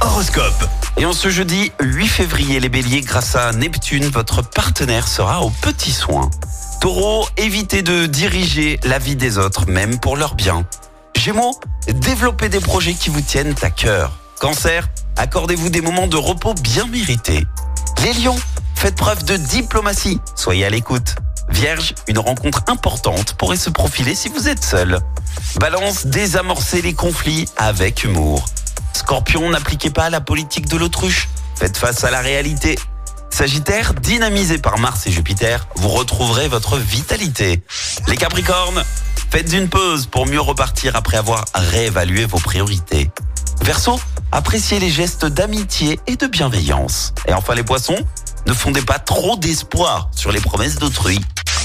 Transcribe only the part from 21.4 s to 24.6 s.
Vierge, une rencontre importante pourrait se profiler si vous